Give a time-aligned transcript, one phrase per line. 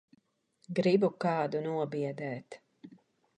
[0.79, 2.59] Gribu kādu nobiedēt.